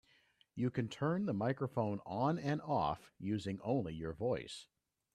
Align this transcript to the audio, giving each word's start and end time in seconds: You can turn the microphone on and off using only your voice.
You 0.55 0.71
can 0.71 0.89
turn 0.89 1.27
the 1.27 1.33
microphone 1.35 1.99
on 2.07 2.39
and 2.39 2.59
off 2.63 3.11
using 3.19 3.59
only 3.61 3.93
your 3.93 4.13
voice. 4.13 4.65